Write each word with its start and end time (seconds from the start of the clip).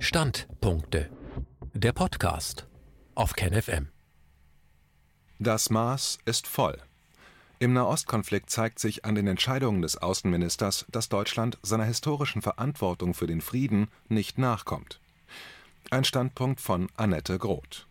Standpunkte. 0.00 1.10
Der 1.74 1.92
Podcast 1.92 2.68
auf 3.16 3.32
KenFM. 3.32 3.88
Das 5.40 5.70
Maß 5.70 6.20
ist 6.24 6.46
voll. 6.46 6.78
Im 7.58 7.72
Nahostkonflikt 7.72 8.48
zeigt 8.48 8.78
sich 8.78 9.04
an 9.04 9.16
den 9.16 9.26
Entscheidungen 9.26 9.82
des 9.82 9.96
Außenministers, 9.96 10.86
dass 10.88 11.08
Deutschland 11.08 11.58
seiner 11.62 11.84
historischen 11.84 12.42
Verantwortung 12.42 13.12
für 13.12 13.26
den 13.26 13.40
Frieden 13.40 13.88
nicht 14.08 14.38
nachkommt. 14.38 15.00
Ein 15.90 16.04
Standpunkt 16.04 16.60
von 16.60 16.86
Annette 16.94 17.36
Groth. 17.36 17.87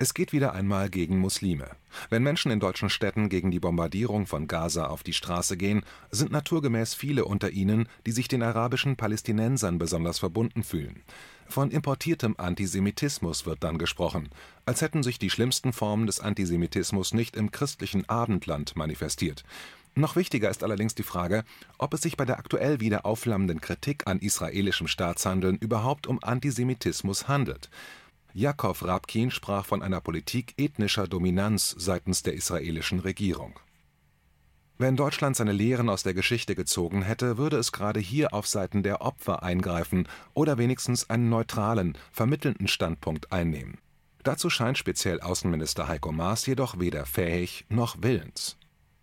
Es 0.00 0.14
geht 0.14 0.32
wieder 0.32 0.52
einmal 0.52 0.90
gegen 0.90 1.18
Muslime. 1.18 1.70
Wenn 2.08 2.22
Menschen 2.22 2.52
in 2.52 2.60
deutschen 2.60 2.88
Städten 2.88 3.28
gegen 3.28 3.50
die 3.50 3.58
Bombardierung 3.58 4.26
von 4.28 4.46
Gaza 4.46 4.86
auf 4.86 5.02
die 5.02 5.12
Straße 5.12 5.56
gehen, 5.56 5.82
sind 6.12 6.30
naturgemäß 6.30 6.94
viele 6.94 7.24
unter 7.24 7.50
ihnen, 7.50 7.88
die 8.06 8.12
sich 8.12 8.28
den 8.28 8.44
arabischen 8.44 8.94
Palästinensern 8.94 9.78
besonders 9.78 10.20
verbunden 10.20 10.62
fühlen. 10.62 11.02
Von 11.48 11.72
importiertem 11.72 12.36
Antisemitismus 12.38 13.44
wird 13.44 13.64
dann 13.64 13.76
gesprochen, 13.76 14.28
als 14.66 14.82
hätten 14.82 15.02
sich 15.02 15.18
die 15.18 15.30
schlimmsten 15.30 15.72
Formen 15.72 16.06
des 16.06 16.20
Antisemitismus 16.20 17.12
nicht 17.12 17.34
im 17.34 17.50
christlichen 17.50 18.08
Abendland 18.08 18.76
manifestiert. 18.76 19.42
Noch 19.96 20.14
wichtiger 20.14 20.48
ist 20.48 20.62
allerdings 20.62 20.94
die 20.94 21.02
Frage, 21.02 21.42
ob 21.76 21.92
es 21.92 22.02
sich 22.02 22.16
bei 22.16 22.24
der 22.24 22.38
aktuell 22.38 22.78
wieder 22.78 23.04
aufflammenden 23.04 23.60
Kritik 23.60 24.06
an 24.06 24.20
israelischem 24.20 24.86
Staatshandeln 24.86 25.56
überhaupt 25.56 26.06
um 26.06 26.22
Antisemitismus 26.22 27.26
handelt. 27.26 27.68
Jakow 28.32 28.82
Rabkin 28.82 29.30
sprach 29.30 29.64
von 29.64 29.82
einer 29.82 30.00
Politik 30.00 30.54
ethnischer 30.58 31.08
Dominanz 31.08 31.74
seitens 31.78 32.22
der 32.22 32.34
israelischen 32.34 33.00
Regierung. 33.00 33.58
Wenn 34.80 34.96
Deutschland 34.96 35.34
seine 35.34 35.50
Lehren 35.50 35.88
aus 35.88 36.04
der 36.04 36.14
Geschichte 36.14 36.54
gezogen 36.54 37.02
hätte, 37.02 37.36
würde 37.36 37.56
es 37.56 37.72
gerade 37.72 37.98
hier 37.98 38.32
auf 38.32 38.46
Seiten 38.46 38.84
der 38.84 39.02
Opfer 39.02 39.42
eingreifen 39.42 40.06
oder 40.34 40.56
wenigstens 40.56 41.10
einen 41.10 41.28
neutralen, 41.28 41.98
vermittelnden 42.12 42.68
Standpunkt 42.68 43.32
einnehmen. 43.32 43.78
Dazu 44.22 44.50
scheint 44.50 44.78
speziell 44.78 45.20
Außenminister 45.20 45.88
Heiko 45.88 46.12
Maas 46.12 46.46
jedoch 46.46 46.78
weder 46.78 47.06
fähig 47.06 47.64
noch 47.68 48.02
willens. 48.02 48.56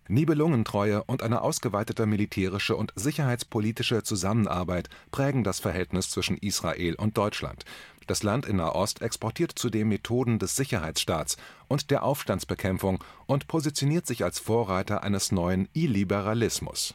Nibelungentreue 0.08 1.02
und 1.04 1.22
eine 1.22 1.42
ausgeweitete 1.42 2.06
militärische 2.06 2.76
und 2.76 2.92
sicherheitspolitische 2.94 4.02
Zusammenarbeit 4.02 4.88
prägen 5.10 5.42
das 5.42 5.60
Verhältnis 5.60 6.10
zwischen 6.10 6.38
Israel 6.38 6.94
und 6.94 7.18
Deutschland. 7.18 7.64
Das 8.06 8.22
Land 8.22 8.46
in 8.46 8.56
Nahost 8.56 9.02
exportiert 9.02 9.52
zudem 9.56 9.88
Methoden 9.88 10.38
des 10.38 10.54
Sicherheitsstaats 10.56 11.36
und 11.68 11.90
der 11.90 12.04
Aufstandsbekämpfung 12.04 13.02
und 13.26 13.48
positioniert 13.48 14.06
sich 14.06 14.22
als 14.22 14.38
Vorreiter 14.38 15.02
eines 15.02 15.32
neuen 15.32 15.68
Illiberalismus. 15.72 16.94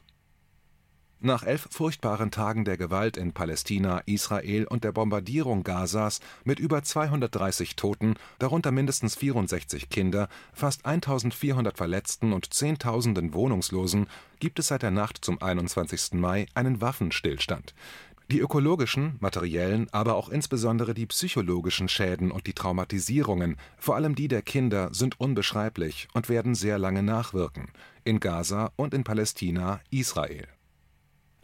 Nach 1.23 1.43
elf 1.43 1.67
furchtbaren 1.69 2.31
Tagen 2.31 2.65
der 2.65 2.77
Gewalt 2.77 3.15
in 3.15 3.31
Palästina, 3.31 4.01
Israel 4.07 4.65
und 4.65 4.83
der 4.83 4.91
Bombardierung 4.91 5.61
Gazas 5.61 6.19
mit 6.45 6.59
über 6.59 6.81
230 6.81 7.75
Toten, 7.75 8.15
darunter 8.39 8.71
mindestens 8.71 9.13
64 9.17 9.89
Kinder, 9.89 10.29
fast 10.51 10.83
1400 10.83 11.77
Verletzten 11.77 12.33
und 12.33 12.51
Zehntausenden 12.51 13.35
Wohnungslosen, 13.35 14.07
gibt 14.39 14.57
es 14.57 14.69
seit 14.69 14.81
der 14.81 14.89
Nacht 14.89 15.23
zum 15.23 15.39
21. 15.39 16.13
Mai 16.13 16.47
einen 16.55 16.81
Waffenstillstand. 16.81 17.75
Die 18.31 18.39
ökologischen, 18.39 19.17
materiellen, 19.19 19.89
aber 19.91 20.15
auch 20.15 20.29
insbesondere 20.29 20.93
die 20.93 21.05
psychologischen 21.05 21.89
Schäden 21.89 22.31
und 22.31 22.47
die 22.47 22.53
Traumatisierungen, 22.53 23.57
vor 23.77 23.97
allem 23.97 24.15
die 24.15 24.29
der 24.29 24.41
Kinder, 24.41 24.87
sind 24.93 25.19
unbeschreiblich 25.19 26.07
und 26.13 26.29
werden 26.29 26.55
sehr 26.55 26.79
lange 26.79 27.03
nachwirken, 27.03 27.73
in 28.05 28.21
Gaza 28.21 28.71
und 28.77 28.93
in 28.93 29.03
Palästina, 29.03 29.81
Israel 29.89 30.47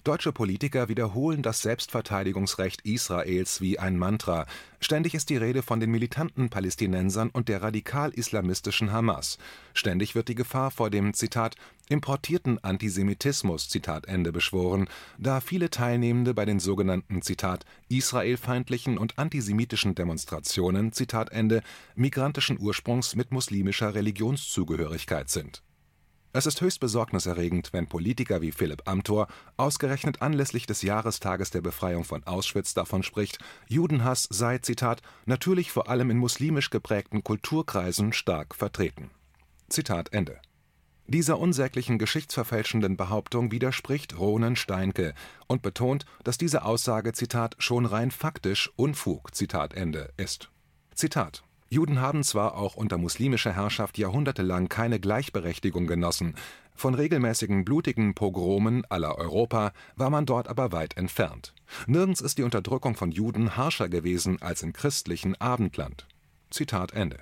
Deutsche 0.08 0.32
Politiker 0.32 0.88
wiederholen 0.88 1.42
das 1.42 1.62
Selbstverteidigungsrecht 1.62 2.80
Israels 2.84 3.60
wie 3.60 3.78
ein 3.78 3.98
Mantra. 3.98 4.46
Ständig 4.80 5.14
ist 5.14 5.30
die 5.30 5.36
Rede 5.36 5.62
von 5.64 5.82
den 5.82 5.92
militanten 5.92 6.50
Palästinensern 6.50 7.30
und 7.30 7.50
der 7.50 7.62
radikal-islamistischen 7.62 8.94
Hamas. 8.94 9.38
Ständig 9.74 10.16
wird 10.16 10.30
die 10.30 10.36
Gefahr 10.36 10.72
vor 10.72 10.90
dem 10.90 11.14
Zitat 11.14 11.58
importierten 11.90 12.64
Antisemitismus 12.64 13.68
Zitat 13.68 14.08
Ende 14.08 14.32
beschworen, 14.32 14.88
da 15.18 15.42
viele 15.42 15.70
Teilnehmende 15.70 16.34
bei 16.34 16.46
den 16.46 16.62
sogenannten 16.62 17.22
Zitat 17.22 17.66
israelfeindlichen 17.90 18.98
und 18.98 19.20
antisemitischen 19.20 19.94
Demonstrationen 19.94 20.94
Zitat 20.94 21.34
Ende 21.34 21.64
migrantischen 21.96 22.58
Ursprungs 22.62 23.18
mit 23.18 23.34
muslimischer 23.34 23.94
Religionszugehörigkeit 23.94 25.30
sind 25.30 25.64
es 26.38 26.46
ist 26.46 26.62
höchst 26.62 26.80
besorgniserregend, 26.80 27.74
wenn 27.74 27.88
Politiker 27.88 28.42
wie 28.42 28.52
Philipp 28.52 28.88
Amthor 28.88 29.28
ausgerechnet 29.58 30.22
anlässlich 30.22 30.68
des 30.68 30.84
Jahrestages 30.84 31.50
der 31.50 31.62
Befreiung 31.62 32.04
von 32.04 32.24
Auschwitz 32.26 32.76
davon 32.76 33.02
spricht, 33.02 33.40
Judenhass 33.68 34.28
sei, 34.30 34.60
Zitat, 34.60 35.02
natürlich 35.26 35.72
vor 35.72 35.90
allem 35.90 36.12
in 36.12 36.20
muslimisch 36.20 36.70
geprägten 36.70 37.24
Kulturkreisen 37.24 38.14
stark 38.14 38.54
vertreten. 38.54 39.10
Zitat 39.68 40.14
Ende. 40.14 40.40
Dieser 41.08 41.40
unsäglichen 41.40 41.98
geschichtsverfälschenden 41.98 42.98
Behauptung 42.98 43.52
widerspricht 43.52 44.20
Ronen 44.20 44.56
Steinke 44.56 45.16
und 45.48 45.64
betont, 45.64 46.06
dass 46.24 46.38
diese 46.38 46.66
Aussage, 46.66 47.14
Zitat, 47.14 47.56
schon 47.58 47.88
rein 47.88 48.12
faktisch 48.12 48.70
Unfug, 48.76 49.34
Zitat 49.34 49.74
Ende, 49.74 50.14
ist. 50.18 50.52
Zitat 50.94 51.47
Juden 51.70 52.00
haben 52.00 52.24
zwar 52.24 52.56
auch 52.56 52.76
unter 52.76 52.98
muslimischer 52.98 53.52
Herrschaft 53.54 53.98
jahrhundertelang 53.98 54.70
keine 54.70 55.00
Gleichberechtigung 55.00 55.86
genossen, 55.86 56.36
von 56.78 56.94
regelmäßigen 56.94 57.66
blutigen 57.66 58.14
Pogromen 58.14 58.86
aller 58.86 59.18
Europa 59.18 59.74
war 59.96 60.12
man 60.12 60.28
dort 60.28 60.48
aber 60.48 60.72
weit 60.72 60.96
entfernt. 60.96 61.56
Nirgends 61.88 62.22
ist 62.22 62.38
die 62.38 62.44
Unterdrückung 62.44 62.96
von 62.96 63.12
Juden 63.12 63.58
harscher 63.58 63.90
gewesen 63.90 64.40
als 64.44 64.62
im 64.62 64.74
christlichen 64.74 65.36
Abendland. 65.42 66.08
Zitat 66.52 66.94
Ende. 66.94 67.18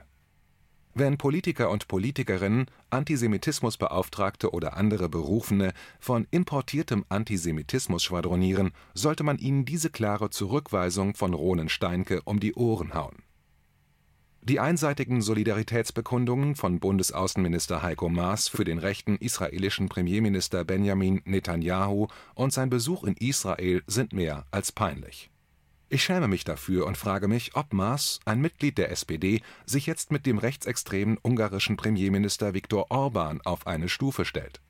Wenn 0.93 1.17
Politiker 1.17 1.69
und 1.69 1.87
Politikerinnen, 1.87 2.65
Antisemitismusbeauftragte 2.89 4.51
oder 4.51 4.75
andere 4.75 5.07
Berufene 5.07 5.73
von 5.99 6.27
importiertem 6.31 7.05
Antisemitismus 7.07 8.03
schwadronieren, 8.03 8.71
sollte 8.93 9.23
man 9.23 9.37
ihnen 9.37 9.63
diese 9.63 9.89
klare 9.89 10.29
Zurückweisung 10.29 11.15
von 11.15 11.33
Ronen 11.33 11.69
Steinke 11.69 12.21
um 12.23 12.41
die 12.41 12.55
Ohren 12.55 12.93
hauen 12.93 13.24
die 14.47 14.59
einseitigen 14.59 15.23
Solidaritätsbekundungen 15.23 16.55
von 16.55 16.79
Bundesaußenminister 16.79 17.81
Heiko 17.81 18.09
Maas 18.09 18.47
für 18.47 18.63
den 18.63 18.77
rechten 18.77 19.15
israelischen 19.15 19.89
Premierminister 19.89 20.63
Benjamin 20.63 21.23
Netanyahu 21.25 22.07
und 22.35 22.53
sein 22.53 22.69
Besuch 22.69 23.03
in 23.05 23.15
Israel 23.17 23.81
sind 23.87 24.13
mehr 24.13 24.45
als 24.51 24.71
peinlich. 24.71 25.31
Ich 25.89 26.03
schäme 26.03 26.27
mich 26.27 26.43
dafür 26.43 26.85
und 26.85 26.95
frage 26.95 27.27
mich, 27.27 27.55
ob 27.55 27.73
Maas, 27.73 28.19
ein 28.25 28.39
Mitglied 28.39 28.77
der 28.77 28.91
SPD, 28.91 29.41
sich 29.65 29.87
jetzt 29.87 30.11
mit 30.11 30.27
dem 30.27 30.37
rechtsextremen 30.37 31.17
ungarischen 31.23 31.75
Premierminister 31.75 32.53
Viktor 32.53 32.91
Orban 32.91 33.41
auf 33.45 33.65
eine 33.65 33.89
Stufe 33.89 34.25
stellt 34.25 34.61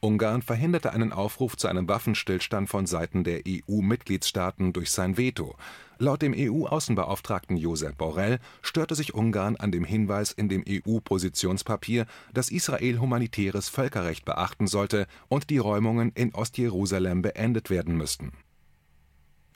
Ungarn 0.00 0.42
verhinderte 0.42 0.92
einen 0.92 1.12
Aufruf 1.12 1.56
zu 1.56 1.66
einem 1.66 1.88
Waffenstillstand 1.88 2.68
von 2.68 2.86
Seiten 2.86 3.24
der 3.24 3.42
EU-Mitgliedstaaten 3.48 4.72
durch 4.72 4.92
sein 4.92 5.16
Veto. 5.16 5.56
Laut 6.00 6.22
dem 6.22 6.32
EU-Außenbeauftragten 6.36 7.56
Josep 7.56 7.98
Borrell 7.98 8.38
störte 8.62 8.94
sich 8.94 9.14
Ungarn 9.14 9.56
an 9.56 9.72
dem 9.72 9.84
Hinweis 9.84 10.30
in 10.30 10.48
dem 10.48 10.64
EU-Positionspapier, 10.68 12.06
dass 12.32 12.50
Israel 12.50 13.00
humanitäres 13.00 13.68
Völkerrecht 13.68 14.24
beachten 14.24 14.68
sollte 14.68 15.08
und 15.28 15.50
die 15.50 15.58
Räumungen 15.58 16.12
in 16.14 16.32
Ostjerusalem 16.34 17.22
beendet 17.22 17.68
werden 17.68 17.96
müssten 17.96 18.32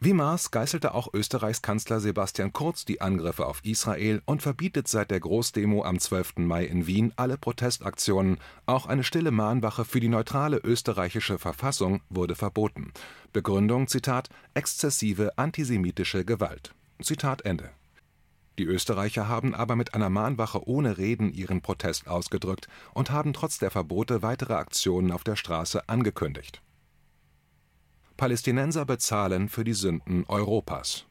wie 0.04 0.14
Maas 0.14 0.50
geißelte 0.50 0.94
auch 0.94 1.14
Österreichs 1.14 1.62
Kanzler 1.62 2.00
Sebastian 2.00 2.52
Kurz 2.52 2.84
die 2.84 3.00
Angriffe 3.00 3.46
auf 3.46 3.64
Israel 3.64 4.20
und 4.24 4.42
verbietet 4.42 4.88
seit 4.88 5.12
der 5.12 5.20
Großdemo 5.20 5.84
am 5.84 6.00
12. 6.00 6.38
Mai 6.38 6.64
in 6.64 6.88
Wien 6.88 7.12
alle 7.14 7.38
Protestaktionen, 7.38 8.38
auch 8.66 8.86
eine 8.86 9.04
stille 9.04 9.30
Mahnwache 9.30 9.84
für 9.84 10.00
die 10.00 10.08
neutrale 10.08 10.56
österreichische 10.56 11.38
Verfassung 11.38 12.00
wurde 12.10 12.34
verboten. 12.34 12.92
Begründung 13.32 13.86
Zitat 13.86 14.28
exzessive 14.54 15.38
antisemitische 15.38 16.24
Gewalt. 16.24 16.74
Zitat 17.00 17.44
Ende. 17.44 17.70
Die 18.58 18.64
Österreicher 18.64 19.28
haben 19.28 19.54
aber 19.54 19.76
mit 19.76 19.94
einer 19.94 20.10
Mahnwache 20.10 20.66
ohne 20.66 20.98
Reden 20.98 21.32
ihren 21.32 21.62
Protest 21.62 22.08
ausgedrückt 22.08 22.66
und 22.92 23.12
haben 23.12 23.32
trotz 23.32 23.58
der 23.58 23.70
Verbote 23.70 24.20
weitere 24.20 24.54
Aktionen 24.54 25.12
auf 25.12 25.22
der 25.22 25.36
Straße 25.36 25.88
angekündigt 25.88 26.60
Palästinenser 28.22 28.84
bezahlen 28.84 29.48
für 29.48 29.64
die 29.64 29.72
Sünden 29.72 30.24
Europas. 30.28 31.06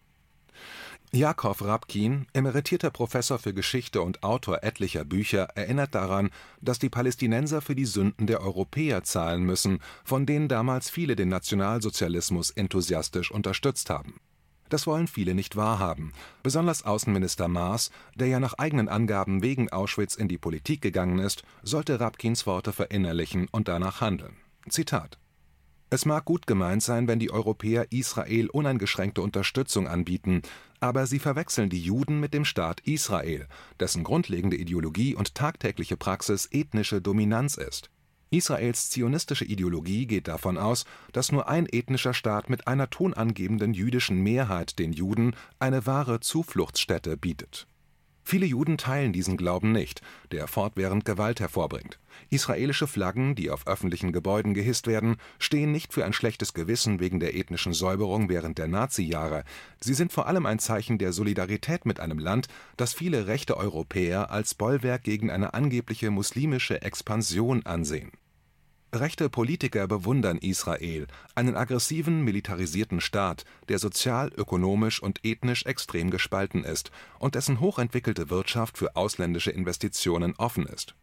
Jakow 1.11 1.61
Rabkin, 1.61 2.25
emeritierter 2.31 2.89
Professor 2.89 3.37
für 3.37 3.53
Geschichte 3.53 4.01
und 4.01 4.23
Autor 4.23 4.63
etlicher 4.63 5.03
Bücher, 5.03 5.49
erinnert 5.55 5.93
daran, 5.93 6.29
dass 6.61 6.79
die 6.79 6.87
Palästinenser 6.87 7.59
für 7.59 7.75
die 7.75 7.83
Sünden 7.83 8.27
der 8.27 8.39
Europäer 8.39 9.03
zahlen 9.03 9.43
müssen, 9.43 9.79
von 10.05 10.25
denen 10.25 10.47
damals 10.47 10.89
viele 10.89 11.17
den 11.17 11.27
Nationalsozialismus 11.27 12.49
enthusiastisch 12.51 13.29
unterstützt 13.29 13.89
haben. 13.89 14.21
Das 14.69 14.87
wollen 14.87 15.07
viele 15.07 15.35
nicht 15.35 15.57
wahrhaben, 15.57 16.13
besonders 16.43 16.85
Außenminister 16.85 17.49
Maas, 17.49 17.91
der 18.15 18.27
ja 18.27 18.39
nach 18.39 18.53
eigenen 18.53 18.87
Angaben 18.87 19.43
wegen 19.43 19.69
Auschwitz 19.69 20.15
in 20.15 20.29
die 20.29 20.37
Politik 20.37 20.81
gegangen 20.81 21.19
ist, 21.19 21.43
sollte 21.61 21.99
Rabkins 21.99 22.47
Worte 22.47 22.71
verinnerlichen 22.71 23.49
und 23.51 23.67
danach 23.67 23.99
handeln. 23.99 24.37
Zitat 24.69 25.17
Es 25.93 26.05
mag 26.05 26.23
gut 26.23 26.47
gemeint 26.47 26.81
sein, 26.81 27.09
wenn 27.09 27.19
die 27.19 27.31
Europäer 27.31 27.91
Israel 27.91 28.49
uneingeschränkte 28.49 29.21
Unterstützung 29.21 29.89
anbieten, 29.89 30.41
aber 30.79 31.05
sie 31.05 31.19
verwechseln 31.19 31.69
die 31.69 31.81
Juden 31.81 32.21
mit 32.21 32.33
dem 32.33 32.45
Staat 32.45 32.79
Israel, 32.87 33.45
dessen 33.77 34.05
grundlegende 34.05 34.55
Ideologie 34.55 35.15
und 35.15 35.35
tagtägliche 35.35 35.97
Praxis 35.97 36.47
ethnische 36.49 37.01
Dominanz 37.01 37.57
ist. 37.57 37.89
Israels 38.29 38.89
zionistische 38.89 39.43
Ideologie 39.43 40.05
geht 40.07 40.29
davon 40.29 40.57
aus, 40.57 40.85
dass 41.11 41.33
nur 41.33 41.49
ein 41.49 41.67
ethnischer 41.69 42.13
Staat 42.13 42.49
mit 42.49 42.67
einer 42.67 42.89
tonangebenden 42.89 43.73
jüdischen 43.73 44.23
Mehrheit 44.23 44.79
den 44.79 44.93
Juden 44.93 45.35
eine 45.59 45.85
wahre 45.85 46.21
Zufluchtsstätte 46.21 47.17
bietet 47.17 47.67
Viele 48.23 48.45
Juden 48.45 48.77
teilen 48.77 49.13
diesen 49.13 49.35
Glauben 49.35 49.71
nicht, 49.71 50.01
der 50.31 50.47
fortwährend 50.47 51.05
Gewalt 51.05 51.39
hervorbringt. 51.39 51.99
Israelische 52.29 52.87
Flaggen, 52.87 53.35
die 53.35 53.49
auf 53.49 53.67
öffentlichen 53.67 54.11
Gebäuden 54.11 54.53
gehisst 54.53 54.87
werden, 54.87 55.17
stehen 55.39 55.71
nicht 55.71 55.93
für 55.93 56.05
ein 56.05 56.13
schlechtes 56.13 56.53
Gewissen 56.53 56.99
wegen 56.99 57.19
der 57.19 57.35
ethnischen 57.35 57.73
Säuberung 57.73 58.29
während 58.29 58.57
der 58.57 58.67
Nazi-Jahre, 58.67 59.43
sie 59.79 59.93
sind 59.93 60.13
vor 60.13 60.27
allem 60.27 60.45
ein 60.45 60.59
Zeichen 60.59 60.97
der 60.97 61.13
Solidarität 61.13 61.85
mit 61.85 61.99
einem 61.99 62.19
Land, 62.19 62.47
das 62.77 62.93
viele 62.93 63.27
rechte 63.27 63.57
Europäer 63.57 64.31
als 64.31 64.53
Bollwerk 64.53 65.03
gegen 65.03 65.29
eine 65.31 65.53
angebliche 65.53 66.11
muslimische 66.11 66.81
Expansion 66.81 67.65
ansehen 67.65 68.11
Rechte 68.93 69.29
Politiker 69.29 69.87
bewundern 69.87 70.37
Israel, 70.37 71.07
einen 71.33 71.55
aggressiven, 71.55 72.23
militarisierten 72.25 72.99
Staat, 72.99 73.45
der 73.69 73.79
sozial, 73.79 74.33
ökonomisch 74.35 75.01
und 75.01 75.23
ethnisch 75.23 75.65
extrem 75.65 76.11
gespalten 76.11 76.65
ist 76.65 76.91
und 77.17 77.35
dessen 77.35 77.61
hochentwickelte 77.61 78.29
Wirtschaft 78.29 78.77
für 78.77 78.97
ausländische 78.97 79.51
Investitionen 79.51 80.35
offen 80.35 80.65
ist. 80.65 80.93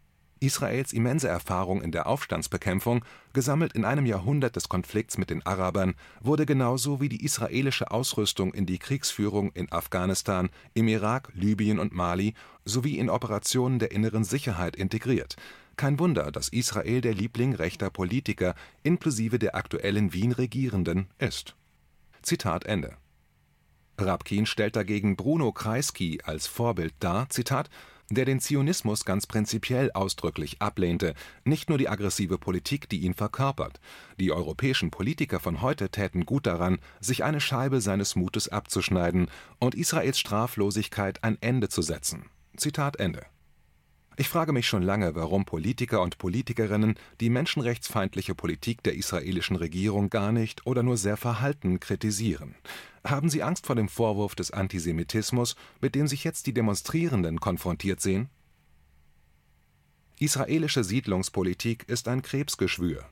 Israels 0.40 0.93
immense 0.93 1.29
Erfahrung 1.29 1.81
in 1.81 1.90
der 1.90 2.06
Aufstandsbekämpfung, 2.06 3.05
gesammelt 3.32 3.73
in 3.73 3.87
einem 3.87 4.05
Jahrhundert 4.05 4.55
des 4.56 4.69
Konflikts 4.69 5.17
mit 5.17 5.31
den 5.31 5.44
Arabern, 5.46 5.94
wurde 6.20 6.44
genauso 6.44 7.00
wie 7.00 7.08
die 7.08 7.25
israelische 7.25 7.91
Ausrüstung 7.91 8.52
in 8.52 8.67
die 8.67 8.79
Kriegsführung 8.79 9.50
in 9.52 9.73
Afghanistan, 9.73 10.50
im 10.75 10.88
Irak, 10.88 11.31
Libyen 11.34 11.79
und 11.79 11.94
Mali 11.94 12.34
sowie 12.67 12.99
in 12.99 13.08
Operationen 13.08 13.79
der 13.79 13.93
inneren 13.93 14.25
Sicherheit 14.25 14.76
integriert 14.76 15.37
kein 15.78 15.98
Wunder, 15.98 16.30
dass 16.30 16.50
Israel 16.50 17.00
der 17.00 17.14
Liebling 17.14 17.54
rechter 17.54 17.88
Politiker 17.88 18.54
inklusive 18.82 19.38
der 19.38 19.54
aktuellen 19.54 20.12
Wien-Regierenden 20.12 21.08
ist. 21.19 21.56
Zitat 22.20 22.66
Ende. 22.66 22.96
Rabkin 23.96 24.46
stellt 24.46 24.76
dagegen 24.76 25.16
Bruno 25.16 25.52
Kreisky 25.52 26.20
als 26.22 26.46
Vorbild 26.46 26.94
dar, 27.00 27.30
Zitat, 27.30 27.70
der 28.10 28.25
den 28.25 28.40
Zionismus 28.40 29.04
ganz 29.04 29.26
prinzipiell 29.26 29.90
ausdrücklich 29.92 30.62
ablehnte, 30.62 31.14
nicht 31.44 31.69
nur 31.69 31.78
die 31.78 31.88
aggressive 31.88 32.38
Politik, 32.38 32.88
die 32.88 33.00
ihn 33.00 33.14
verkörpert. 33.14 33.81
Die 34.19 34.32
europäischen 34.32 34.90
Politiker 34.90 35.40
von 35.40 35.60
heute 35.60 35.90
täten 35.90 36.24
gut 36.24 36.46
daran, 36.46 36.78
sich 37.00 37.24
eine 37.24 37.40
Scheibe 37.40 37.81
seines 37.81 38.16
Mutes 38.16 38.48
abzuschneiden 38.48 39.31
und 39.58 39.74
Israels 39.74 40.19
Straflosigkeit 40.19 41.22
ein 41.22 41.36
Ende 41.40 41.69
zu 41.69 41.82
setzen. 41.82 42.24
Zitat 42.56 42.96
Ende. 42.96 43.26
Ich 44.20 44.29
frage 44.29 44.53
mich 44.53 44.67
schon 44.67 44.82
lange, 44.82 45.15
warum 45.15 45.44
Politiker 45.44 46.03
und 46.03 46.19
Politikerinnen 46.19 46.97
die 47.20 47.31
menschenrechtsfeindliche 47.31 48.35
Politik 48.35 48.82
der 48.82 48.97
israelischen 48.97 49.55
Regierung 49.55 50.11
gar 50.11 50.32
nicht 50.32 50.67
oder 50.67 50.82
nur 50.82 50.97
sehr 50.97 51.17
verhalten 51.17 51.79
kritisieren. 51.79 52.56
Haben 53.05 53.31
sie 53.31 53.44
Angst 53.44 53.65
vor 53.65 53.76
dem 53.76 53.88
Vorwurf 53.88 54.35
des 54.35 54.50
Antisemitismus, 54.50 55.55
mit 55.81 55.94
dem 55.94 56.09
sich 56.09 56.25
jetzt 56.25 56.49
die 56.49 56.53
Demonstrierenden 56.53 57.38
konfrontiert 57.38 58.00
sehen? 58.00 58.29
Israelische 60.19 60.82
Siedlungspolitik 60.82 61.88
ist 61.88 62.09
ein 62.09 62.20
Krebsgeschwür. 62.20 63.05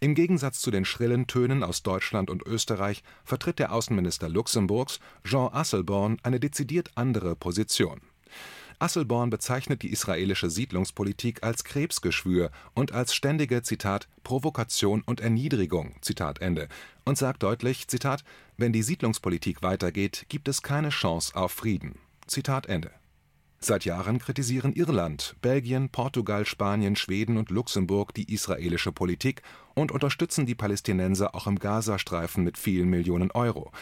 Im 0.00 0.16
Gegensatz 0.16 0.60
zu 0.60 0.72
den 0.72 0.84
schrillen 0.84 1.28
Tönen 1.28 1.62
aus 1.62 1.84
Deutschland 1.84 2.30
und 2.30 2.44
Österreich 2.44 3.04
vertritt 3.22 3.60
der 3.60 3.72
Außenminister 3.72 4.28
Luxemburgs, 4.28 4.98
Jean 5.22 5.54
Asselborn, 5.54 6.18
eine 6.24 6.40
dezidiert 6.40 6.90
andere 6.96 7.36
Position 7.36 8.00
Asselborn 8.78 9.30
bezeichnet 9.30 9.82
die 9.82 9.90
israelische 9.90 10.50
Siedlungspolitik 10.50 11.42
als 11.42 11.64
Krebsgeschwür 11.64 12.50
und 12.74 12.92
als 12.92 13.14
ständige 13.14 13.62
Provokation 14.22 15.02
und 15.06 15.20
Erniedrigung 15.20 15.94
und 17.04 17.18
sagt 17.18 17.42
deutlich 17.42 17.86
Wenn 18.56 18.72
die 18.72 18.82
Siedlungspolitik 18.82 19.62
weitergeht, 19.62 20.26
gibt 20.28 20.48
es 20.48 20.62
keine 20.62 20.90
Chance 20.90 21.34
auf 21.34 21.52
Frieden. 21.52 21.98
Seit 23.60 23.86
Jahren 23.86 24.18
kritisieren 24.18 24.74
Irland, 24.74 25.36
Belgien, 25.40 25.88
Portugal, 25.88 26.44
Spanien, 26.44 26.96
Schweden 26.96 27.38
und 27.38 27.48
Luxemburg 27.48 28.12
die 28.12 28.30
israelische 28.30 28.92
Politik 28.92 29.40
und 29.74 29.90
unterstützen 29.90 30.44
die 30.44 30.54
Palästinenser 30.54 31.34
auch 31.34 31.46
im 31.46 31.58
Gazastreifen 31.58 32.44
mit 32.44 32.58
vielen 32.58 32.90
Millionen 32.90 33.30
Euro. 33.30 33.72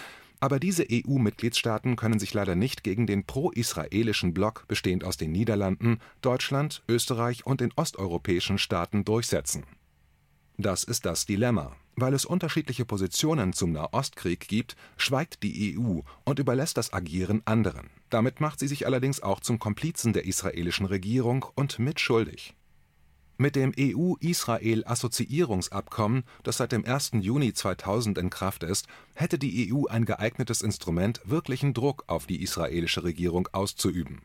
Aber 0.42 0.58
diese 0.58 0.84
EU-Mitgliedstaaten 0.90 1.94
können 1.94 2.18
sich 2.18 2.34
leider 2.34 2.56
nicht 2.56 2.82
gegen 2.82 3.06
den 3.06 3.24
pro-israelischen 3.24 4.34
Block 4.34 4.66
bestehend 4.66 5.04
aus 5.04 5.16
den 5.16 5.30
Niederlanden, 5.30 6.00
Deutschland, 6.20 6.82
Österreich 6.88 7.46
und 7.46 7.60
den 7.60 7.70
osteuropäischen 7.76 8.58
Staaten 8.58 9.04
durchsetzen. 9.04 9.62
Das 10.58 10.82
ist 10.82 11.06
das 11.06 11.26
Dilemma. 11.26 11.76
Weil 11.94 12.12
es 12.12 12.24
unterschiedliche 12.24 12.84
Positionen 12.84 13.52
zum 13.52 13.70
Nahostkrieg 13.70 14.48
gibt, 14.48 14.74
schweigt 14.96 15.44
die 15.44 15.78
EU 15.78 16.00
und 16.24 16.40
überlässt 16.40 16.76
das 16.76 16.92
Agieren 16.92 17.42
anderen. 17.44 17.90
Damit 18.10 18.40
macht 18.40 18.58
sie 18.58 18.66
sich 18.66 18.84
allerdings 18.84 19.22
auch 19.22 19.38
zum 19.38 19.60
Komplizen 19.60 20.12
der 20.12 20.24
israelischen 20.24 20.86
Regierung 20.86 21.46
und 21.54 21.78
mitschuldig 21.78 22.56
mit 23.36 23.56
dem 23.56 23.72
EU-Israel-Assoziierungsabkommen, 23.78 26.24
das 26.42 26.56
seit 26.58 26.72
dem 26.72 26.84
1. 26.84 27.12
Juni 27.20 27.52
2000 27.52 28.18
in 28.18 28.30
Kraft 28.30 28.62
ist, 28.62 28.86
hätte 29.14 29.38
die 29.38 29.72
EU 29.72 29.86
ein 29.86 30.04
geeignetes 30.04 30.62
Instrument, 30.62 31.20
wirklichen 31.24 31.74
Druck 31.74 32.04
auf 32.06 32.26
die 32.26 32.42
israelische 32.42 33.04
Regierung 33.04 33.48
auszuüben. 33.52 34.22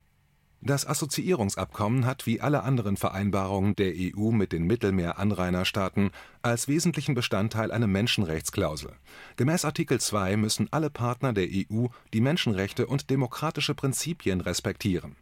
Das 0.61 0.87
Assoziierungsabkommen 0.87 2.05
hat 2.05 2.25
wie 2.25 2.41
alle 2.41 2.63
anderen 2.63 2.97
Vereinbarungen 2.97 3.75
der 3.75 3.93
EU 3.95 4.31
mit 4.31 4.51
den 4.51 4.65
Mittelmeeranrainerstaaten 4.65 6.09
als 6.41 6.67
wesentlichen 6.67 7.13
Bestandteil 7.13 7.71
eine 7.71 7.85
Menschenrechtsklausel. 7.85 8.93
Gemäß 9.35 9.65
Artikel 9.65 9.99
2 9.99 10.35
müssen 10.35 10.67
alle 10.71 10.89
Partner 10.89 11.31
der 11.31 11.47
EU 11.47 11.87
die 12.11 12.21
Menschenrechte 12.21 12.87
und 12.87 13.11
demokratische 13.11 13.75
Prinzipien 13.75 14.41
respektieren 14.41 15.15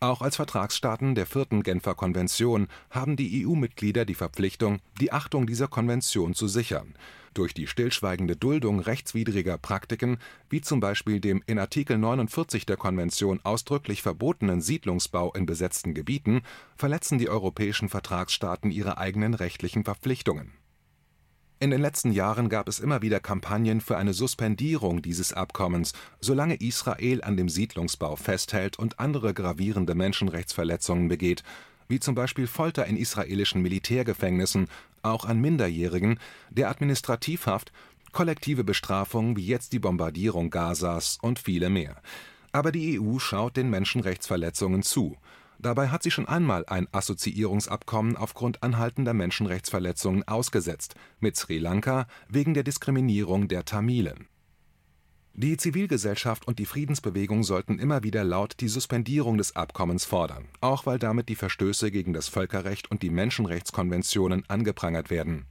auch 0.00 0.22
als 0.22 0.36
Vertragsstaaten 0.36 1.14
der 1.14 1.26
Vierten 1.26 1.62
Genfer 1.62 1.94
Konvention 1.94 2.68
haben 2.90 3.16
die 3.16 3.44
EU-Mitglieder 3.44 4.04
die 4.04 4.14
Verpflichtung, 4.14 4.78
die 5.00 5.12
Achtung 5.12 5.46
dieser 5.46 5.68
Konvention 5.68 6.34
zu 6.34 6.46
sichern. 6.46 6.94
Durch 7.34 7.54
die 7.54 7.66
stillschweigende 7.66 8.36
Duldung 8.36 8.80
rechtswidriger 8.80 9.58
Praktiken, 9.58 10.18
wie 10.50 10.60
zum 10.60 10.80
Beispiel 10.80 11.20
dem 11.20 11.42
in 11.46 11.58
Artikel 11.58 11.98
49 11.98 12.66
der 12.66 12.76
Konvention 12.76 13.40
ausdrücklich 13.42 14.02
verbotenen 14.02 14.60
Siedlungsbau 14.60 15.32
in 15.34 15.46
besetzten 15.46 15.94
Gebieten, 15.94 16.42
verletzen 16.76 17.18
die 17.18 17.28
europäischen 17.28 17.88
Vertragsstaaten 17.88 18.70
ihre 18.70 18.98
eigenen 18.98 19.34
rechtlichen 19.34 19.84
Verpflichtungen 19.84 20.57
in 21.60 21.70
den 21.70 21.80
letzten 21.80 22.12
Jahren 22.12 22.48
gab 22.48 22.68
es 22.68 22.78
immer 22.78 23.02
wieder 23.02 23.18
Kampagnen 23.18 23.80
für 23.80 23.96
eine 23.96 24.12
Suspendierung 24.12 25.02
dieses 25.02 25.32
Abkommens, 25.32 25.92
solange 26.20 26.54
Israel 26.54 27.22
an 27.24 27.36
dem 27.36 27.48
Siedlungsbau 27.48 28.14
festhält 28.14 28.78
und 28.78 29.00
andere 29.00 29.34
gravierende 29.34 29.96
Menschenrechtsverletzungen 29.96 31.08
begeht, 31.08 31.42
wie 31.88 31.98
zum 31.98 32.14
Beispiel 32.14 32.46
Folter 32.46 32.86
in 32.86 32.96
israelischen 32.96 33.60
Militärgefängnissen, 33.60 34.68
auch 35.02 35.24
an 35.24 35.40
Minderjährigen, 35.40 36.20
der 36.50 36.70
Administrativhaft, 36.70 37.72
kollektive 38.12 38.62
Bestrafungen 38.62 39.36
wie 39.36 39.46
jetzt 39.46 39.72
die 39.72 39.80
Bombardierung 39.80 40.50
Gazas 40.50 41.18
und 41.20 41.40
viele 41.40 41.70
mehr. 41.70 41.96
Aber 42.52 42.70
die 42.70 43.00
EU 43.00 43.18
schaut 43.18 43.56
den 43.56 43.68
Menschenrechtsverletzungen 43.68 44.84
zu 44.84 45.16
Dabei 45.58 45.88
hat 45.88 46.04
sie 46.04 46.10
schon 46.10 46.28
einmal 46.28 46.64
ein 46.66 46.86
Assoziierungsabkommen 46.92 48.16
aufgrund 48.16 48.62
anhaltender 48.62 49.12
Menschenrechtsverletzungen 49.12 50.26
ausgesetzt 50.26 50.94
mit 51.18 51.36
Sri 51.36 51.58
Lanka 51.58 52.06
wegen 52.28 52.54
der 52.54 52.62
Diskriminierung 52.62 53.48
der 53.48 53.64
Tamilen. 53.64 54.28
Die 55.34 55.56
Zivilgesellschaft 55.56 56.48
und 56.48 56.58
die 56.58 56.66
Friedensbewegung 56.66 57.44
sollten 57.44 57.78
immer 57.78 58.02
wieder 58.02 58.24
laut 58.24 58.54
die 58.60 58.68
Suspendierung 58.68 59.36
des 59.36 59.54
Abkommens 59.54 60.04
fordern, 60.04 60.46
auch 60.60 60.86
weil 60.86 60.98
damit 60.98 61.28
die 61.28 61.36
Verstöße 61.36 61.90
gegen 61.90 62.12
das 62.12 62.28
Völkerrecht 62.28 62.90
und 62.90 63.02
die 63.02 63.10
Menschenrechtskonventionen 63.10 64.44
angeprangert 64.48 65.10
werden 65.10 65.46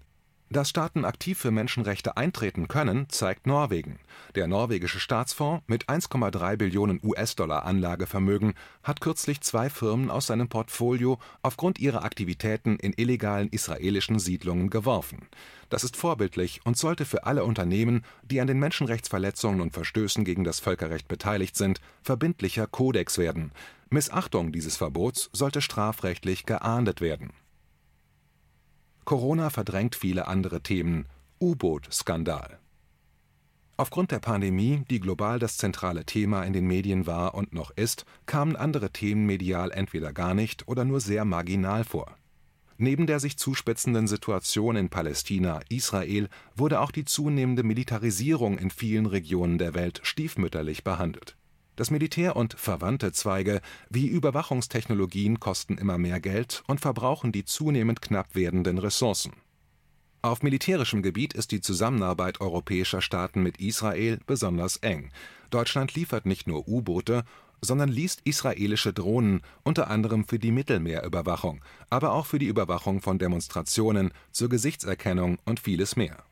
dass 0.50 0.70
Staaten 0.70 1.06
aktiv 1.06 1.38
für 1.38 1.51
Menschenrechte 1.51 2.16
eintreten 2.16 2.68
können, 2.68 3.10
zeigt 3.10 3.48
Norwegen. 3.48 4.00
Der 4.36 4.48
norwegische 4.48 5.00
Staatsfonds 5.00 5.63
mit 5.68 5.88
1,3 5.88 6.56
Billionen 6.56 7.00
US-Dollar 7.04 7.66
Anlagevermögen 7.66 8.54
hat 8.84 9.01
kürzlich 9.01 9.42
zwei 9.42 9.70
Firmen 9.70 10.10
aus 10.10 10.27
seinem 10.27 10.48
Portfolio 10.48 11.20
aufgrund 11.42 11.80
ihrer 11.80 12.04
Aktivitäten 12.04 12.77
in 12.77 12.94
illegalen 12.94 13.50
israelischen 13.50 14.20
Siedlungen 14.20 14.70
geworfen. 14.70 15.27
Das 15.70 15.84
ist 15.84 15.98
vorbildlich 15.98 16.62
und 16.63 16.77
sollte 16.77 17.04
für 17.04 17.25
alle 17.25 17.44
Unternehmen, 17.44 18.06
die 18.24 18.39
an 18.39 18.48
den 18.48 18.60
Menschenrechtsverletzungen 18.60 19.60
und 19.60 19.74
Verstößen 19.74 20.24
gegen 20.24 20.46
das 20.46 20.62
Völkerrecht 20.62 21.10
beteiligt 21.10 21.58
sind, 21.58 21.82
verbindlicher 22.04 22.68
Kodex 22.68 23.18
werden. 23.18 23.51
Missachtung 23.89 24.51
dieses 24.51 24.77
Verbots 24.77 25.30
sollte 25.34 25.62
strafrechtlich 25.62 26.46
geahndet 26.46 27.01
werden 27.01 27.32
Corona 29.08 29.50
verdrängt 29.50 29.96
viele 29.96 30.28
andere 30.28 30.62
Themen 30.62 31.06
U-Boot-Skandal 31.40 32.60
Aufgrund 33.78 34.12
der 34.12 34.20
Pandemie, 34.20 34.84
die 34.90 35.00
global 35.00 35.40
das 35.40 35.56
zentrale 35.56 36.04
Thema 36.04 36.44
in 36.44 36.52
den 36.52 36.68
Medien 36.68 37.08
war 37.08 37.34
und 37.34 37.54
noch 37.54 37.72
ist, 37.72 38.04
kamen 38.26 38.58
andere 38.58 38.90
Themen 38.90 39.26
medial 39.26 39.72
entweder 39.72 40.12
gar 40.12 40.34
nicht 40.34 40.68
oder 40.68 40.84
nur 40.84 41.00
sehr 41.00 41.24
marginal 41.24 41.86
vor. 41.86 42.18
Neben 42.78 43.08
der 43.08 43.22
sich 43.22 43.38
zuspitzenden 43.38 44.08
Situation 44.08 44.76
in 44.76 44.90
Palästina, 44.90 45.62
Israel 45.70 46.28
wurde 46.54 46.82
auch 46.82 46.92
die 46.92 47.06
zunehmende 47.06 47.64
Militarisierung 47.64 48.58
in 48.58 48.72
vielen 48.72 49.06
Regionen 49.06 49.58
der 49.58 49.74
Welt 49.74 50.02
stiefmütterlich 50.04 50.84
behandelt. 50.84 51.38
Das 51.78 51.90
Militär 51.90 52.36
und 52.36 52.54
verwandte 52.54 53.14
Zweige 53.14 53.62
wie 53.90 54.08
Überwachungstechnologien 54.08 55.40
kosten 55.40 55.78
immer 55.78 55.98
mehr 55.98 56.20
Geld 56.20 56.64
und 56.68 56.82
verbrauchen 56.82 57.32
die 57.32 57.46
zunehmend 57.46 58.02
knapp 58.02 58.36
werdenden 58.36 58.78
Ressourcen 58.78 59.32
auf 60.28 60.44
militärischem 60.44 61.02
Gebiet 61.02 61.34
ist 61.34 61.52
die 61.52 61.62
Zusammenarbeit 61.62 62.42
europäischer 62.42 63.02
Staaten 63.02 63.44
mit 63.44 63.62
Israel 63.62 64.20
besonders 64.26 64.78
eng. 64.78 65.12
Deutschland 65.52 65.94
liefert 65.94 66.26
nicht 66.26 66.48
nur 66.48 66.68
U-Boote, 66.68 67.24
sondern 67.62 67.90
liest 67.90 68.22
israelische 68.26 68.94
Drohnen, 68.94 69.42
unter 69.64 69.90
anderem 69.90 70.26
für 70.26 70.38
die 70.38 70.52
Mittelmeerüberwachung, 70.52 71.64
aber 71.90 72.12
auch 72.12 72.26
für 72.26 72.40
die 72.40 72.48
Überwachung 72.48 73.02
von 73.02 73.20
Demonstrationen, 73.20 74.12
zur 74.32 74.50
Gesichtserkennung 74.50 75.38
und 75.46 75.60
vieles 75.60 75.96
mehr. 75.96 76.24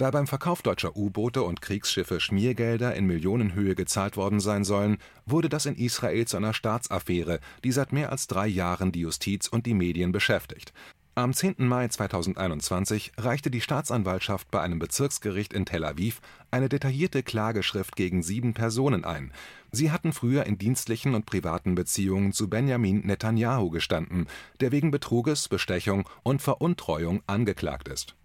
Da 0.00 0.10
beim 0.10 0.26
Verkauf 0.26 0.62
deutscher 0.62 0.96
U-Boote 0.96 1.42
und 1.42 1.60
Kriegsschiffe 1.60 2.20
Schmiergelder 2.20 2.94
in 2.96 3.04
Millionenhöhe 3.04 3.74
gezahlt 3.74 4.16
worden 4.16 4.40
sein 4.40 4.64
sollen, 4.64 4.96
wurde 5.26 5.50
das 5.50 5.66
in 5.66 5.76
Israel 5.76 6.26
zu 6.26 6.38
einer 6.38 6.54
Staatsaffäre, 6.54 7.38
die 7.64 7.70
seit 7.70 7.92
mehr 7.92 8.10
als 8.10 8.26
drei 8.26 8.46
Jahren 8.46 8.92
die 8.92 9.00
Justiz 9.00 9.46
und 9.46 9.66
die 9.66 9.74
Medien 9.74 10.10
beschäftigt. 10.10 10.72
Am 11.16 11.34
10. 11.34 11.56
Mai 11.58 11.86
2021 11.86 13.12
reichte 13.18 13.50
die 13.50 13.60
Staatsanwaltschaft 13.60 14.50
bei 14.50 14.62
einem 14.62 14.78
Bezirksgericht 14.78 15.52
in 15.52 15.66
Tel 15.66 15.84
Aviv 15.84 16.22
eine 16.50 16.70
detaillierte 16.70 17.22
Klageschrift 17.22 17.94
gegen 17.94 18.22
sieben 18.22 18.54
Personen 18.54 19.04
ein. 19.04 19.34
Sie 19.70 19.90
hatten 19.90 20.14
früher 20.14 20.46
in 20.46 20.56
dienstlichen 20.56 21.14
und 21.14 21.26
privaten 21.26 21.74
Beziehungen 21.74 22.32
zu 22.32 22.48
Benjamin 22.48 23.04
Netanyahu 23.04 23.68
gestanden, 23.68 24.28
der 24.60 24.72
wegen 24.72 24.92
Betruges, 24.92 25.46
Bestechung 25.50 26.08
und 26.22 26.40
Veruntreuung 26.40 27.22
angeklagt 27.26 27.88
ist 27.88 28.16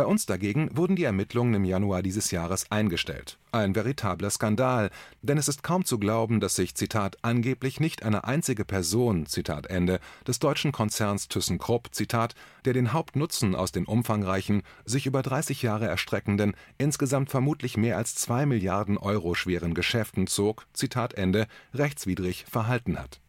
bei 0.00 0.06
uns 0.06 0.24
dagegen 0.24 0.74
wurden 0.74 0.96
die 0.96 1.04
Ermittlungen 1.04 1.52
im 1.52 1.66
Januar 1.66 2.02
dieses 2.02 2.30
Jahres 2.30 2.70
eingestellt. 2.70 3.36
Ein 3.52 3.74
veritabler 3.74 4.30
Skandal, 4.30 4.88
denn 5.20 5.36
es 5.36 5.46
ist 5.46 5.62
kaum 5.62 5.84
zu 5.84 5.98
glauben, 5.98 6.40
dass 6.40 6.56
sich 6.56 6.74
Zitat 6.74 7.18
angeblich 7.20 7.80
nicht 7.80 8.02
eine 8.02 8.24
einzige 8.24 8.64
Person 8.64 9.26
Zitat 9.26 9.66
Ende 9.66 10.00
des 10.26 10.38
deutschen 10.38 10.72
Konzerns 10.72 11.28
ThyssenKrupp 11.28 11.94
Zitat, 11.94 12.34
der 12.64 12.72
den 12.72 12.94
Hauptnutzen 12.94 13.54
aus 13.54 13.72
den 13.72 13.84
umfangreichen, 13.84 14.62
sich 14.86 15.04
über 15.04 15.20
30 15.20 15.60
Jahre 15.60 15.86
erstreckenden, 15.86 16.54
insgesamt 16.78 17.28
vermutlich 17.28 17.76
mehr 17.76 17.98
als 17.98 18.14
zwei 18.14 18.46
Milliarden 18.46 18.96
Euro 18.96 19.34
schweren 19.34 19.74
Geschäften 19.74 20.28
zog 20.28 20.66
Zitat 20.72 21.12
Ende 21.12 21.46
rechtswidrig 21.74 22.46
verhalten 22.48 22.98
hat 22.98 23.20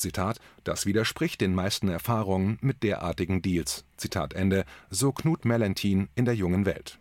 Zitat, 0.00 0.38
das 0.64 0.86
widerspricht 0.86 1.40
den 1.40 1.54
meisten 1.54 1.88
Erfahrungen 1.88 2.58
mit 2.60 2.82
derartigen 2.82 3.42
Deals. 3.42 3.84
Zitat 3.96 4.34
Ende, 4.34 4.64
so 4.90 5.12
Knut 5.12 5.44
Mellentin 5.44 6.08
in 6.14 6.24
der 6.24 6.34
Jungen 6.34 6.66
Welt. 6.66 6.98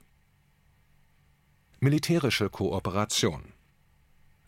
Militärische 1.80 2.50
Kooperation 2.50 3.54